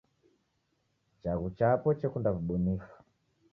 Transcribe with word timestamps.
Chaghu 1.21 1.47
chapo 1.57 1.87
chekunda 1.99 2.29
w'ubunifu. 2.33 2.93